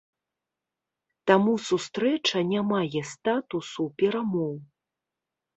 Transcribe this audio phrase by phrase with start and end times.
[1.31, 4.53] Таму сустрэча не мае статусу перамоў.